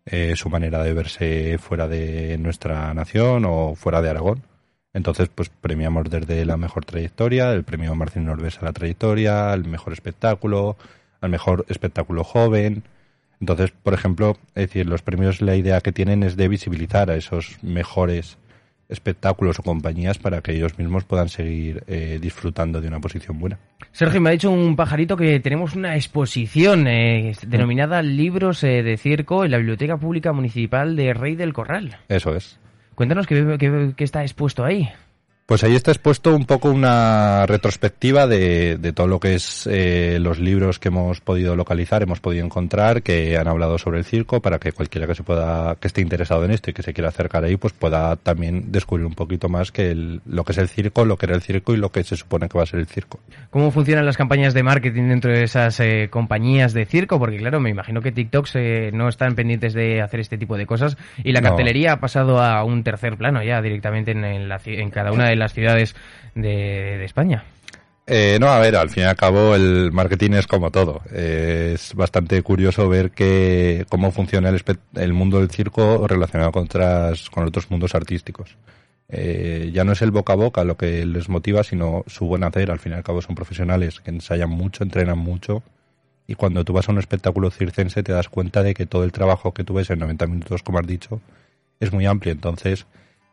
eh, 0.07 0.35
su 0.37 0.51
manera 0.51 0.83
de 0.83 0.95
verse 0.95 1.59
fuera 1.59 1.89
de 1.89 2.39
nuestra 2.39 2.93
nación 2.95 3.45
o 3.47 3.75
fuera 3.75 4.03
de 4.03 4.11
Aragón. 4.11 4.43
Entonces, 4.93 5.29
pues 5.33 5.51
premiamos 5.51 6.11
desde 6.11 6.45
la 6.45 6.57
mejor 6.57 6.85
trayectoria, 6.85 7.53
el 7.53 7.65
premio 7.65 7.95
Martín 7.95 8.25
Norbes 8.25 8.59
a 8.61 8.65
la 8.65 8.73
trayectoria, 8.73 9.53
al 9.53 9.65
mejor 9.65 9.93
espectáculo, 9.93 10.77
al 11.21 11.31
mejor 11.31 11.65
espectáculo 11.69 12.25
joven. 12.25 12.83
Entonces, 13.41 13.71
por 13.71 13.95
ejemplo, 13.95 14.37
es 14.55 14.67
decir, 14.67 14.87
los 14.87 15.03
premios 15.03 15.41
la 15.41 15.55
idea 15.55 15.81
que 15.81 15.93
tienen 15.93 16.23
es 16.23 16.37
de 16.37 16.49
visibilizar 16.49 17.11
a 17.11 17.17
esos 17.17 17.57
mejores 17.63 18.37
espectáculos 18.91 19.59
o 19.59 19.63
compañías 19.63 20.19
para 20.19 20.43
que 20.43 20.53
ellos 20.53 20.79
mismos 20.79 21.05
puedan 21.05 21.29
seguir 21.29 21.83
eh, 21.87 22.19
disfrutando 22.21 22.81
de 22.81 22.89
una 22.89 23.01
posición 23.01 23.39
buena. 23.39 23.59
Sergio, 23.93 24.21
me 24.21 24.31
ha 24.31 24.33
dicho 24.33 24.51
un 24.51 24.77
pajarito 24.77 25.17
que 25.17 25.41
tenemos 25.41 25.75
una 25.75 25.95
exposición 25.97 26.87
eh, 26.87 27.33
denominada 27.47 28.03
Libros 28.03 28.63
eh, 28.65 28.83
de 28.83 28.97
Circo 28.97 29.45
en 29.45 29.51
la 29.53 29.57
Biblioteca 29.59 29.97
Pública 29.97 30.33
Municipal 30.33 30.97
de 30.97 31.15
Rey 31.15 31.37
del 31.37 31.53
Corral. 31.53 31.97
Eso 32.09 32.35
es. 32.37 32.59
Cuéntanos 32.95 33.27
qué, 33.27 33.57
qué- 33.59 33.93
qué 33.97 34.05
está 34.05 34.23
expuesto 34.23 34.65
ahí. 34.65 34.89
Pues 35.51 35.65
ahí 35.65 35.75
está 35.75 35.91
expuesto 35.91 36.33
un 36.37 36.47
poco 36.47 36.71
una 36.71 37.45
retrospectiva 37.45 38.29
de, 38.29 38.79
de 38.79 38.93
todo 38.93 39.09
lo 39.09 39.19
que 39.19 39.35
es 39.35 39.67
eh, 39.69 40.19
los 40.21 40.39
libros 40.39 40.79
que 40.79 40.87
hemos 40.91 41.21
podido 41.21 41.57
localizar, 41.57 42.05
hemos 42.05 42.21
podido 42.21 42.45
encontrar, 42.47 43.03
que 43.03 43.37
han 43.37 43.49
hablado 43.49 43.77
sobre 43.77 43.99
el 43.99 44.05
circo, 44.05 44.41
para 44.41 44.61
que 44.61 44.71
cualquiera 44.71 45.09
que 45.09 45.17
se 45.17 45.25
pueda, 45.25 45.75
que 45.81 45.89
esté 45.89 46.03
interesado 46.03 46.45
en 46.45 46.53
esto 46.53 46.71
y 46.71 46.73
que 46.73 46.85
se 46.85 46.93
quiera 46.95 47.09
acercar 47.09 47.43
ahí, 47.43 47.57
pues 47.57 47.73
pueda 47.73 48.15
también 48.15 48.71
descubrir 48.71 49.05
un 49.05 49.15
poquito 49.15 49.49
más 49.49 49.73
que 49.73 49.91
el- 49.91 50.21
lo 50.25 50.45
que 50.45 50.53
es 50.53 50.59
el 50.59 50.69
circo, 50.69 51.05
lo 51.05 51.17
que 51.17 51.27
era 51.27 51.35
el 51.35 51.43
circo 51.43 51.75
y 51.75 51.79
lo 51.79 51.91
que 51.91 52.05
se 52.05 52.17
supone 52.17 52.49
que 52.49 52.57
va 52.57 52.63
a 52.63 52.67
ser 52.67 52.79
el 52.79 52.87
circo. 52.87 53.19
¿Cómo 53.51 53.73
funcionan 53.73 54.07
las 54.07 54.17
campañas 54.17 54.55
de 54.55 54.63
marketing 54.63 55.09
dentro 55.09 55.33
de 55.33 55.43
esas 55.43 55.81
eh, 55.81 56.07
compañías 56.13 56.75
de 56.75 56.85
circo? 56.87 57.19
Porque 57.19 57.39
claro, 57.39 57.59
me 57.59 57.71
imagino 57.71 58.01
que 58.03 58.13
TikToks 58.13 58.53
eh, 58.55 58.91
no 58.95 59.09
están 59.09 59.35
pendientes 59.35 59.75
de 59.75 60.01
hacer 60.01 60.21
este 60.21 60.39
tipo 60.39 60.57
de 60.57 60.67
cosas 60.67 60.97
y 61.25 61.33
la 61.33 61.41
No. 61.41 61.49
cartelería 61.49 61.95
ha 61.95 61.99
pasado 61.99 62.41
a 62.41 62.63
un 62.63 62.85
tercer 62.85 63.17
plano 63.17 63.43
ya 63.43 63.61
directamente 63.61 64.13
en, 64.13 64.25
en 64.25 64.49
la 64.49 64.61
en 64.65 64.91
cada 64.91 65.11
una 65.11 65.27
de 65.27 65.40
las 65.41 65.53
ciudades 65.53 65.97
de, 66.37 67.05
España. 67.05 67.45
Eh, 68.07 68.39
no, 68.41 68.49
a 68.49 68.61
ver, 68.61 68.77
al 68.77 68.91
fin 68.91 69.03
y 69.05 69.07
al 69.07 69.17
cabo 69.17 69.57
el 69.57 69.91
marketing 69.93 70.33
es 70.33 70.47
como 70.47 70.71
todo. 70.71 71.03
Eh, 71.13 71.73
es 71.75 71.95
bastante 71.95 72.41
curioso 72.43 72.89
ver 72.89 73.11
que 73.11 73.85
cómo 73.89 74.13
funciona 74.13 74.49
el, 74.49 74.63
el 74.95 75.13
mundo 75.13 75.39
del 75.39 75.51
circo 75.51 76.07
relacionado 76.07 76.53
con, 76.53 76.65
otras, 76.65 77.29
con 77.31 77.45
otros 77.47 77.71
mundos 77.71 77.95
artísticos. 77.95 78.57
Eh, 79.13 79.71
ya 79.75 79.83
no 79.83 79.93
es 79.93 80.03
el 80.03 80.13
boca 80.13 80.35
a 80.35 80.37
boca 80.37 80.63
lo 80.63 80.77
que 80.77 81.05
les 81.05 81.29
motiva, 81.29 81.65
sino 81.65 82.05
su 82.07 82.27
buen 82.27 82.45
hacer. 82.45 82.71
Al 82.71 82.79
fin 82.79 82.93
y 82.93 82.95
al 82.95 83.03
cabo 83.03 83.21
son 83.21 83.35
profesionales 83.35 84.01
que 84.01 84.11
ensayan 84.11 84.51
mucho, 84.51 84.85
entrenan 84.85 85.19
mucho. 85.19 85.63
Y 86.27 86.37
cuando 86.37 86.65
tú 86.65 86.73
vas 86.73 86.89
a 86.89 86.93
un 86.93 86.99
espectáculo 86.99 87.51
circense 87.51 88.05
te 88.05 88.13
das 88.13 88.29
cuenta 88.29 88.63
de 88.63 88.73
que 88.75 88.87
todo 88.87 89.03
el 89.03 89.11
trabajo 89.11 89.53
que 89.53 89.65
tú 89.65 89.75
ves 89.75 89.91
en 89.91 89.99
90 89.99 90.27
minutos, 90.29 90.63
como 90.63 90.79
has 90.79 90.87
dicho, 90.87 91.21
es 91.81 91.93
muy 91.93 92.07
amplio. 92.07 92.33
Entonces, 92.33 92.87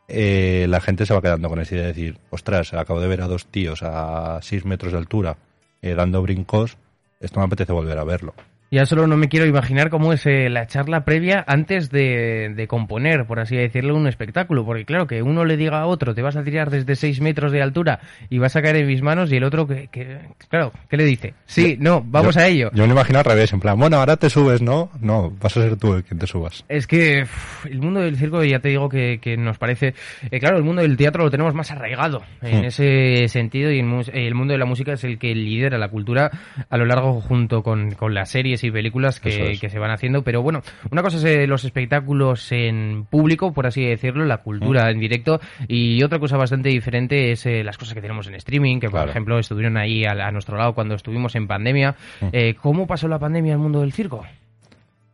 eh, 0.08 0.66
la 0.70 0.82
gente 0.82 1.06
se 1.06 1.14
va 1.14 1.22
quedando 1.22 1.50
con 1.50 1.60
esa 1.60 1.76
idea 1.76 1.88
de 1.88 1.94
decir, 1.94 2.20
ostras, 2.30 2.74
acabo 2.74 3.02
de 3.02 3.08
ver 3.08 3.22
a 3.22 3.28
dos 3.28 3.48
tíos 3.48 3.82
a 3.84 4.40
6 4.42 4.66
metros 4.66 4.94
de 4.94 5.00
altura 5.00 5.38
eh, 5.82 5.96
dando 5.96 6.22
brincos, 6.22 6.78
esto 7.20 7.40
me 7.40 7.46
apetece 7.46 7.74
volver 7.74 7.98
a 7.98 8.04
verlo. 8.04 8.34
Ya 8.69 8.86
solo 8.86 9.07
no 9.07 9.15
me 9.15 9.29
quiero 9.29 9.45
imaginar 9.45 9.89
cómo 9.89 10.12
es 10.13 10.25
eh, 10.25 10.50
la 10.50 10.67
charla 10.67 11.05
previa 11.05 11.43
antes 11.47 11.89
de, 11.89 12.53
de, 12.53 12.67
componer, 12.67 13.25
por 13.25 13.39
así 13.39 13.55
decirlo, 13.55 13.95
un 13.95 14.07
espectáculo. 14.07 14.65
Porque 14.65 14.86
claro, 14.86 15.07
que 15.07 15.21
uno 15.21 15.45
le 15.45 15.55
diga 15.55 15.79
a 15.79 15.86
otro, 15.86 16.13
te 16.13 16.21
vas 16.21 16.36
a 16.36 16.43
tirar 16.43 16.69
desde 16.69 16.95
6 16.95 17.21
metros 17.21 17.51
de 17.51 17.62
altura 17.62 18.01
y 18.29 18.39
vas 18.39 18.55
a 18.55 18.62
caer 18.62 18.77
en 18.77 18.88
mis 18.88 19.01
manos, 19.01 19.31
y 19.31 19.38
el 19.38 19.45
otro, 19.45 19.65
que, 19.67 19.88
que 19.88 20.19
claro, 20.50 20.74
¿qué 20.89 20.97
le 20.97 21.05
dice? 21.05 21.33
Sí, 21.45 21.77
no, 21.79 22.03
vamos 22.05 22.36
yo, 22.36 22.41
a 22.41 22.47
ello. 22.47 22.69
Yo 22.74 22.86
me 22.86 22.91
imagino 22.91 23.19
al 23.19 23.25
revés, 23.25 23.53
en 23.53 23.62
plan, 23.62 23.79
bueno, 23.79 23.97
ahora 23.97 24.17
te 24.17 24.29
subes, 24.29 24.62
¿no? 24.62 24.89
No, 25.00 25.31
vas 25.41 25.55
a 25.55 25.62
ser 25.62 25.77
tú 25.77 25.93
el 25.93 26.03
quien 26.03 26.19
te 26.19 26.27
subas. 26.27 26.65
Es 26.67 26.88
que 26.88 27.25
el 27.69 27.79
mundo 27.79 28.01
del 28.01 28.17
circo, 28.17 28.43
ya 28.43 28.59
te 28.59 28.69
digo 28.69 28.89
que, 28.89 29.19
que 29.21 29.38
nos 29.38 29.57
parece... 29.57 29.93
Eh, 30.29 30.39
claro, 30.39 30.57
el 30.57 30.63
mundo 30.63 30.81
del 30.81 30.97
teatro 30.97 31.24
lo 31.24 31.31
tenemos 31.31 31.53
más 31.53 31.71
arraigado 31.71 32.24
en 32.41 32.57
Hmm. 32.57 32.65
ese 32.65 33.27
sentido 33.27 33.71
y 33.71 33.79
el, 33.79 34.03
el 34.13 34.36
mundo 34.36 34.53
de 34.53 34.57
la 34.57 34.65
música 34.65 34.93
es 34.93 35.03
el 35.03 35.17
que 35.19 35.33
lidera 35.36 35.77
la 35.77 35.89
cultura 35.89 36.31
a 36.69 36.77
lo 36.77 36.86
largo 36.86 37.21
junto 37.21 37.63
con, 37.63 37.91
con 37.91 38.13
las 38.13 38.29
series 38.29 38.57
y 38.64 38.72
películas 38.72 39.20
que, 39.20 39.52
es. 39.54 39.60
que 39.60 39.70
se 39.70 39.80
van 39.80 39.92
haciendo. 39.92 40.24
Pero 40.24 40.42
bueno, 40.42 40.62
una 40.92 41.02
cosa 41.02 41.18
es 41.18 41.24
eh, 41.26 41.48
los 41.48 41.64
espectáculos 41.64 42.52
en 42.52 43.06
público, 43.10 43.54
por 43.54 43.68
así 43.68 43.84
decirlo, 43.86 44.26
la 44.26 44.38
cultura 44.38 44.90
en 44.92 45.00
directo 45.00 45.40
y 45.68 46.02
otra 46.04 46.20
cosa 46.20 46.38
bastante 46.38 46.70
diferente 46.70 47.32
es 47.32 47.46
eh, 47.46 47.64
las 47.64 47.78
cosas 47.78 47.94
que 47.94 48.02
tenemos 48.02 48.28
en 48.28 48.36
streaming, 48.36 48.80
que 48.80 48.88
por 48.90 48.98
Claro. 49.00 49.12
ejemplo 49.12 49.40
estuvieron 49.40 49.78
ahí 49.78 50.06
a, 50.06 50.12
a 50.12 50.32
nuestro 50.32 50.58
lado 50.58 50.74
cuando 50.74 50.96
estuvimos 50.96 51.36
en 51.36 51.48
pandemia. 51.48 51.96
Eh, 52.32 52.56
¿Cómo 52.62 52.88
pasó 52.88 53.08
la 53.08 53.20
pandemia 53.20 53.54
al 53.54 53.60
mundo 53.60 53.82
del 53.82 53.94
circo? 53.94 54.26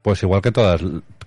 Pues 0.01 0.21
igual 0.23 0.41
que 0.41 0.51
todas, 0.51 0.81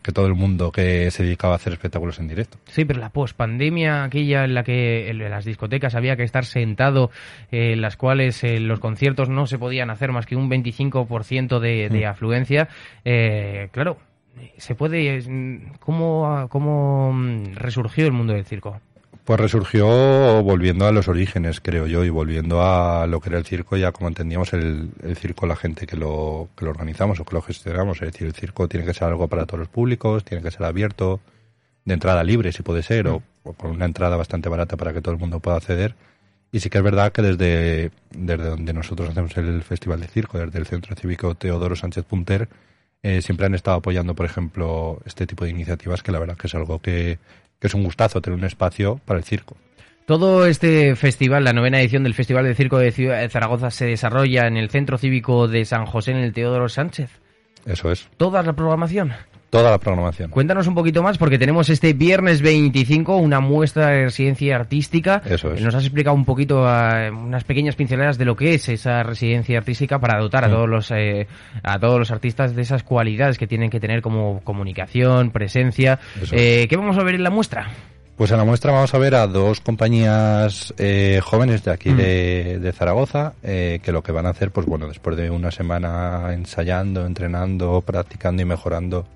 que 0.07 0.13
todo 0.13 0.27
el 0.27 0.35
mundo 0.35 0.71
que 0.71 1.11
se 1.11 1.25
dedicaba 1.25 1.55
a 1.55 1.57
hacer 1.57 1.73
espectáculos 1.73 2.21
en 2.21 2.29
directo. 2.29 2.59
Sí, 2.67 2.85
pero 2.85 3.01
la 3.01 3.11
pospandemia, 3.11 4.05
aquella 4.05 4.45
en 4.45 4.55
la 4.55 4.63
que 4.63 5.11
en 5.11 5.19
las 5.19 5.45
discotecas 5.45 5.97
había 5.97 6.17
que 6.17 6.23
estar 6.23 6.45
sentado, 6.45 7.11
eh, 7.51 7.73
en 7.73 7.81
las 7.81 7.97
cuales 7.97 8.45
eh, 8.45 8.61
los 8.61 8.79
conciertos 8.79 9.29
no 9.29 9.47
se 9.47 9.59
podían 9.59 9.91
hacer 9.91 10.13
más 10.13 10.25
que 10.25 10.37
un 10.37 10.49
25% 10.49 11.59
de, 11.59 11.89
de 11.89 12.07
afluencia, 12.07 12.69
eh, 13.05 13.69
claro, 13.73 13.99
se 14.57 14.77
puede... 14.77 15.21
mm, 15.29 15.79
¿Cómo, 15.81 16.47
¿Cómo 16.51 17.13
mm, 17.13 17.55
resurgió 17.55 18.07
el 18.07 18.13
mundo 18.13 18.33
del 18.33 18.45
circo? 18.45 18.81
Pues 19.27 19.41
resurgió 19.41 19.89
volviendo 20.45 20.87
a 20.87 20.93
los 20.93 21.09
orígenes, 21.09 21.61
creo 21.61 21.89
yo, 21.89 22.05
y 22.05 22.11
volviendo 22.11 22.63
a 22.63 23.09
lo 23.09 23.21
que 23.21 23.29
era 23.29 23.39
el 23.39 23.45
circo, 23.45 23.77
ya 23.77 23.91
como 23.91 24.07
entendíamos 24.07 24.53
el, 24.53 24.91
el 25.03 25.17
circo, 25.17 25.49
la 25.49 25.57
gente 25.57 25.85
que 25.85 25.97
lo, 25.97 26.49
que 26.57 26.65
lo 26.65 26.71
organizamos 26.71 27.19
o 27.19 27.25
que 27.25 27.35
lo 27.35 27.43
gestionamos. 27.43 28.01
Es 28.03 28.13
decir, 28.13 28.29
el 28.29 28.35
circo 28.35 28.69
tiene 28.69 28.87
que 28.87 28.95
ser 28.95 29.09
algo 29.09 29.27
para 29.27 29.45
todos 29.45 29.59
los 29.59 29.69
públicos, 29.69 30.25
tiene 30.25 30.45
que 30.45 30.53
ser 30.53 30.63
abierto, 30.63 31.19
de 31.85 31.95
entrada 31.95 32.23
libre, 32.23 32.53
si 32.53 32.63
puede 32.63 32.85
ser, 32.85 33.09
o, 33.09 33.21
o 33.43 33.53
con 33.55 33.73
una 33.73 33.87
entrada 33.87 34.17
bastante 34.17 34.49
barata 34.49 34.77
para 34.77 34.93
que 34.93 35.01
todo 35.01 35.15
el 35.15 35.21
mundo 35.21 35.41
pueda 35.41 35.57
acceder. 35.57 35.97
Y 36.53 36.61
sí 36.61 36.71
que 36.71 36.79
es 36.79 36.85
verdad 36.85 37.11
que 37.11 37.23
desde, 37.23 37.91
desde 38.13 38.45
donde 38.45 38.73
nosotros 38.73 39.09
hacemos 39.09 39.37
el 39.39 39.65
Festival 39.65 39.99
de 39.99 40.07
Circo, 40.07 40.39
desde 40.39 40.57
el 40.61 40.67
Centro 40.67 40.95
Cívico 40.95 41.35
Teodoro 41.35 41.75
Sánchez 41.75 42.05
Punter, 42.05 42.49
eh, 43.03 43.23
siempre 43.23 43.47
han 43.47 43.55
estado 43.55 43.79
apoyando, 43.79 44.15
por 44.15 44.27
ejemplo, 44.27 45.01
este 45.05 45.27
tipo 45.27 45.45
de 45.45 45.51
iniciativas, 45.51 46.03
que 46.03 46.13
la 46.13 46.19
verdad 46.19 46.37
que 46.37 46.47
es 46.47 46.55
algo 46.55 46.81
que, 46.81 47.19
que 47.59 47.67
es 47.67 47.75
un 47.75 47.85
gustazo 47.85 48.21
tener 48.21 48.39
un 48.39 48.45
espacio 48.45 49.01
para 49.05 49.19
el 49.19 49.25
circo. 49.25 49.57
Todo 50.07 50.47
este 50.47 50.95
festival, 50.95 51.43
la 51.43 51.53
novena 51.53 51.81
edición 51.81 52.05
del 52.05 52.15
Festival 52.15 52.45
de 52.45 52.55
Circo 52.55 52.79
de 52.79 52.93
Ciudad 52.93 53.21
de 53.21 53.29
Zaragoza, 53.29 53.73
se 53.73 53.87
desarrolla 53.87 54.47
en 54.47 54.57
el 54.57 54.71
Centro 54.71 54.99
Cívico 54.99 55.49
de 55.49 55.65
San 55.65 55.85
José, 55.85 56.13
en 56.13 56.19
el 56.19 56.33
Teodoro 56.33 56.69
Sánchez. 56.69 57.11
Eso 57.65 57.91
es. 57.91 58.09
¿Toda 58.17 58.45
la 58.45 58.53
programación? 58.53 59.13
Toda 59.51 59.71
la 59.71 59.79
programación. 59.79 60.31
Cuéntanos 60.31 60.67
un 60.67 60.75
poquito 60.75 61.03
más 61.05 61.19
porque 61.19 61.39
tenemos 61.39 61.71
este 61.71 61.93
viernes 61.93 62.43
25 62.43 63.17
una 63.17 63.39
muestra 63.39 63.89
de 63.89 64.05
residencia 64.07 64.57
artística. 64.57 65.23
Eso 65.25 65.53
es. 65.53 65.63
Nos 65.63 65.75
has 65.75 65.85
explicado 65.85 66.17
un 66.17 66.25
poquito, 66.25 66.67
eh, 66.69 67.11
unas 67.11 67.45
pequeñas 67.45 67.77
pinceladas 67.77 68.19
de 68.19 68.25
lo 68.25 68.35
que 68.35 68.55
es 68.55 68.69
esa 68.69 69.05
residencia 69.05 69.59
artística 69.59 70.01
para 70.01 70.19
dotar 70.19 70.45
a 70.45 70.49
todos 70.51 70.69
los 70.69 70.91
eh, 70.91 71.29
a 71.63 71.79
todos 71.79 71.99
los 71.99 72.11
artistas 72.11 72.57
de 72.57 72.63
esas 72.63 72.83
cualidades 72.83 73.39
que 73.39 73.47
tienen 73.47 73.71
que 73.71 73.79
tener 73.79 74.03
como 74.03 74.41
comunicación, 74.43 75.31
presencia. 75.31 76.01
Eh, 76.33 76.67
¿Qué 76.69 76.77
vamos 76.77 76.99
a 76.99 77.05
ver 77.05 77.15
en 77.15 77.23
la 77.23 77.31
muestra? 77.31 77.71
Pues 78.17 78.31
en 78.33 78.39
la 78.39 78.45
muestra 78.45 78.73
vamos 78.73 78.93
a 78.95 78.99
ver 78.99 79.15
a 79.15 79.27
dos 79.27 79.61
compañías 79.61 80.75
eh, 80.79 81.21
jóvenes 81.23 81.63
de 81.63 81.71
aquí 81.71 81.91
Mm. 81.91 81.97
de, 81.97 82.59
de 82.59 82.73
Zaragoza 82.73 83.35
que 83.43 83.93
lo 83.93 84.03
que 84.03 84.11
van 84.11 84.27
a 84.27 84.31
hacer, 84.31 84.51
pues 84.51 84.67
bueno, 84.67 84.89
después 84.89 85.17
de 85.17 85.31
una 85.31 85.53
semana 85.53 86.33
ensayando, 86.33 87.07
entrenando, 87.07 87.81
practicando 87.83 88.43
y 88.43 88.45
mejorando 88.45 89.07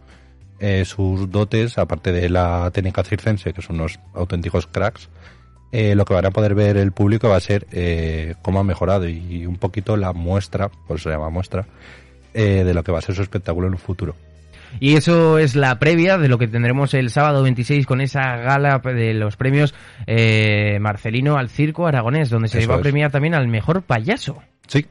eh, 0.61 0.85
sus 0.85 1.31
dotes, 1.31 1.79
aparte 1.79 2.13
de 2.13 2.29
la 2.29 2.71
técnica 2.73 3.03
circense, 3.03 3.53
que 3.53 3.63
son 3.63 3.77
unos 3.77 3.99
auténticos 4.15 4.67
cracks, 4.67 5.09
eh, 5.73 5.95
lo 5.95 6.05
que 6.05 6.15
van 6.15 6.27
a 6.27 6.31
poder 6.31 6.55
ver 6.55 6.77
el 6.77 6.93
público 6.93 7.29
va 7.29 7.37
a 7.37 7.41
ser 7.41 7.67
eh, 7.73 8.35
cómo 8.43 8.61
ha 8.61 8.65
mejorado 8.65 9.09
y 9.09 9.47
un 9.47 9.57
poquito 9.57 9.97
la 9.97 10.13
muestra, 10.13 10.69
por 10.69 10.97
eso 10.97 11.09
se 11.09 11.15
llama 11.15 11.31
muestra, 11.31 11.67
eh, 12.35 12.65
de 12.65 12.75
lo 12.75 12.83
que 12.83 12.93
va 12.93 12.99
a 12.99 13.03
ser 13.03 13.15
su 13.15 13.23
espectáculo 13.23 13.67
en 13.69 13.75
un 13.75 13.79
futuro. 13.79 14.15
Y 14.79 14.95
eso 14.95 15.39
es 15.39 15.57
la 15.57 15.79
previa 15.81 16.17
de 16.17 16.29
lo 16.29 16.39
que 16.39 16.47
tendremos 16.47 16.95
el 16.95 17.11
sábado 17.11 17.43
26 17.43 17.87
con 17.87 18.01
esa 18.01 18.37
gala 18.37 18.79
de 18.79 19.15
los 19.15 19.37
premios 19.37 19.75
eh, 20.07 20.79
Marcelino 20.81 21.37
al 21.37 21.49
Circo 21.51 21.87
Aragonés, 21.89 22.31
donde 22.31 22.49
se 22.49 22.61
Eso 22.61 22.69
va 22.69 22.75
a 22.75 22.79
es. 22.79 22.83
premiar 22.83 23.11
también 23.11 23.35
al 23.35 23.49
mejor 23.49 23.83
payaso. 23.83 24.41
Sí. 24.69 24.87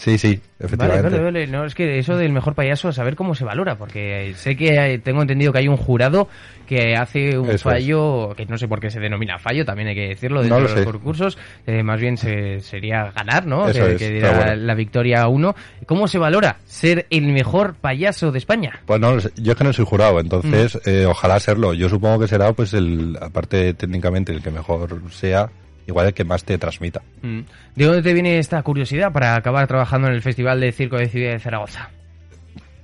Sí, 0.00 0.16
sí, 0.16 0.40
efectivamente. 0.58 1.10
vale, 1.10 1.20
vale. 1.22 1.46
No, 1.46 1.66
es 1.66 1.74
que 1.74 1.98
eso 1.98 2.16
del 2.16 2.32
mejor 2.32 2.54
payaso, 2.54 2.88
a 2.88 2.92
saber 2.92 3.16
cómo 3.16 3.34
se 3.34 3.44
valora, 3.44 3.76
porque 3.76 4.32
sé 4.34 4.56
que 4.56 4.98
tengo 5.04 5.20
entendido 5.20 5.52
que 5.52 5.58
hay 5.58 5.68
un 5.68 5.76
jurado 5.76 6.26
que 6.66 6.94
hace 6.96 7.36
un 7.38 7.44
Eso 7.50 7.54
es. 7.56 7.62
fallo, 7.62 8.32
que 8.34 8.46
no 8.46 8.56
sé 8.56 8.66
por 8.66 8.80
qué 8.80 8.88
se 8.90 8.98
denomina 8.98 9.38
fallo, 9.38 9.66
también 9.66 9.88
hay 9.88 9.94
que 9.94 10.08
decirlo, 10.08 10.36
No 10.38 10.42
dentro 10.42 10.60
lo 10.60 10.68
de 10.68 10.74
los 10.74 10.84
sé. 10.84 10.90
concursos, 10.90 11.38
eh, 11.66 11.82
más 11.82 12.00
bien 12.00 12.16
se, 12.16 12.60
sería 12.60 13.10
ganar, 13.14 13.46
¿no? 13.46 13.68
Eso 13.68 13.84
que 13.84 13.92
es, 13.92 13.98
que 13.98 14.20
bueno. 14.20 14.54
la 14.56 14.74
victoria 14.74 15.20
a 15.20 15.28
uno. 15.28 15.54
¿Cómo 15.84 16.08
se 16.08 16.16
valora 16.16 16.56
ser 16.64 17.04
el 17.10 17.26
mejor 17.32 17.74
payaso 17.74 18.32
de 18.32 18.38
España? 18.38 18.80
Pues 18.86 19.00
no, 19.00 19.18
yo 19.36 19.52
es 19.52 19.58
que 19.58 19.64
no 19.64 19.72
soy 19.74 19.84
jurado, 19.84 20.18
entonces 20.18 20.76
Mm. 20.76 20.88
eh, 20.88 21.04
ojalá 21.06 21.38
serlo. 21.40 21.74
Yo 21.74 21.90
supongo 21.90 22.20
que 22.20 22.28
será, 22.28 22.54
pues, 22.54 22.72
el 22.72 23.18
aparte 23.20 23.74
técnicamente 23.74 24.32
el 24.32 24.42
que 24.42 24.50
mejor 24.50 24.98
sea, 25.10 25.50
igual 25.90 26.06
el 26.06 26.14
que 26.14 26.24
más 26.24 26.44
te 26.44 26.56
transmita. 26.58 27.02
Mm. 27.22 27.40
¿De 27.76 27.84
dónde 27.84 28.02
te 28.02 28.14
viene 28.14 28.38
esta 28.38 28.62
curiosidad 28.62 29.12
para 29.12 29.36
acabar 29.36 29.66
trabajando 29.66 30.08
en 30.08 30.14
el 30.14 30.22
Festival 30.22 30.60
de 30.60 30.72
Circo 30.72 30.96
de 30.96 31.08
Ciudad 31.08 31.32
de 31.32 31.38
Zaragoza? 31.38 31.90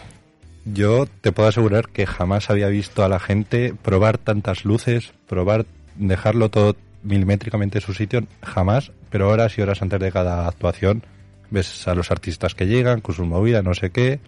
Yo 0.64 1.06
te 1.20 1.32
puedo 1.32 1.48
asegurar 1.48 1.88
que 1.88 2.06
jamás 2.06 2.50
había 2.50 2.68
visto 2.68 3.04
a 3.04 3.08
la 3.08 3.18
gente 3.18 3.74
probar 3.82 4.18
tantas 4.18 4.64
luces, 4.64 5.12
probar, 5.26 5.66
dejarlo 5.96 6.50
todo 6.50 6.76
milimétricamente 7.02 7.78
en 7.78 7.82
su 7.82 7.94
sitio, 7.94 8.26
jamás, 8.42 8.92
pero 9.10 9.28
horas 9.28 9.56
y 9.56 9.62
horas 9.62 9.80
antes 9.82 10.00
de 10.00 10.12
cada 10.12 10.46
actuación 10.46 11.02
ves 11.50 11.88
a 11.88 11.94
los 11.94 12.10
artistas 12.10 12.54
que 12.54 12.66
llegan 12.66 13.00
con 13.00 13.14
sus 13.14 13.26
movidas, 13.26 13.64
no 13.64 13.74
sé 13.74 13.90
qué, 13.90 14.20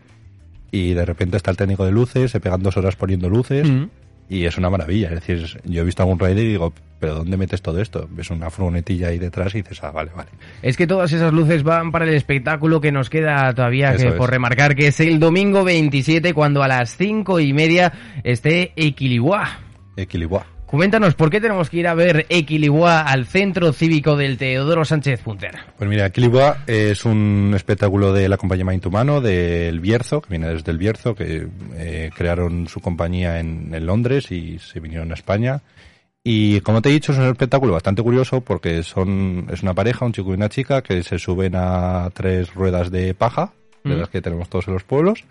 y 0.71 0.95
de 0.95 1.05
repente 1.05 1.37
está 1.37 1.51
el 1.51 1.57
técnico 1.57 1.85
de 1.85 1.93
luces, 1.93 2.31
se 2.31 2.41
pegan 2.41 2.63
dos 2.63 2.77
horas 2.77 2.97
poniendo 2.97 3.29
luces, 3.29 3.69
Mm. 3.69 3.91
Y 4.31 4.47
es 4.47 4.57
una 4.57 4.71
maravilla. 4.71 5.09
Es 5.09 5.15
decir, 5.27 5.61
yo 5.65 5.83
he 5.83 5.85
visto 5.85 6.03
algún 6.03 6.19
rider 6.19 6.39
y 6.39 6.51
digo, 6.51 6.73
¿pero 7.01 7.17
dónde 7.17 7.37
metes 7.37 7.61
todo 7.61 7.81
esto? 7.81 8.09
Ves 8.09 8.31
una 8.31 8.49
furgonetilla 8.49 9.09
ahí 9.09 9.19
detrás 9.19 9.53
y 9.57 9.63
dices, 9.63 9.83
ah, 9.83 9.91
vale, 9.91 10.13
vale. 10.15 10.31
Es 10.63 10.77
que 10.77 10.87
todas 10.87 11.13
esas 11.13 11.33
luces 11.33 11.65
van 11.65 11.91
para 11.91 12.05
el 12.05 12.15
espectáculo 12.15 12.81
que 12.81 12.93
nos 12.93 13.11
queda 13.11 13.53
todavía 13.53 13.97
que 13.97 14.13
por 14.13 14.31
remarcar, 14.31 14.77
que 14.77 14.87
es 14.87 15.01
el 15.01 15.19
domingo 15.19 15.65
27, 15.65 16.33
cuando 16.33 16.63
a 16.63 16.69
las 16.69 16.97
cinco 16.97 17.41
y 17.41 17.53
media 17.53 17.93
esté 18.23 18.73
Equilibuá. 18.77 19.59
Coméntanos, 20.71 21.17
¿por 21.17 21.31
qué 21.31 21.41
tenemos 21.41 21.69
que 21.69 21.79
ir 21.79 21.89
a 21.89 21.95
ver 21.95 22.27
Equilibua 22.29 23.01
al 23.01 23.27
Centro 23.27 23.73
Cívico 23.73 24.15
del 24.15 24.39
Teodoro 24.39 24.85
Sánchez 24.85 25.21
Punter? 25.21 25.57
Pues 25.77 25.91
mira, 25.91 26.07
Equilibua 26.07 26.59
es 26.69 27.05
un 27.05 27.53
espectáculo 27.57 28.13
de 28.13 28.29
la 28.29 28.37
compañía 28.37 28.65
Maintumano, 28.65 29.21
del 29.21 29.81
Bierzo, 29.81 30.21
que 30.23 30.29
viene 30.31 30.47
desde 30.47 30.71
el 30.71 30.79
Bierzo, 30.79 31.17
que 31.17 31.49
eh, 31.75 32.11
crearon 32.17 32.69
su 32.69 32.79
compañía 32.79 33.41
en, 33.41 33.75
en 33.75 33.85
Londres 33.85 34.31
y 34.31 34.61
se 34.61 34.79
vinieron 34.79 35.11
a 35.11 35.15
España. 35.15 35.61
Y 36.23 36.61
como 36.61 36.81
te 36.81 36.91
he 36.91 36.93
dicho, 36.93 37.11
es 37.11 37.19
un 37.19 37.25
espectáculo 37.25 37.73
bastante 37.73 38.03
curioso 38.05 38.41
porque 38.41 38.85
son, 38.85 39.49
es 39.53 39.65
una 39.65 39.75
pareja, 39.75 40.05
un 40.05 40.13
chico 40.13 40.31
y 40.31 40.35
una 40.35 40.51
chica, 40.51 40.83
que 40.83 41.03
se 41.03 41.19
suben 41.19 41.55
a 41.57 42.11
tres 42.15 42.55
ruedas 42.55 42.93
de 42.93 43.13
paja, 43.15 43.51
de 43.83 43.97
Mm. 43.97 43.99
las 43.99 44.09
que 44.09 44.23
tenemos 44.23 44.49
todos 44.49 44.69
en 44.69 44.75
los 44.75 44.85
pueblos. 44.85 45.25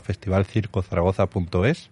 festivalcircozaragoza.es 0.51 1.89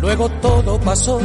Luego 0.01 0.29
todo 0.29 0.79
pasó 0.81 1.21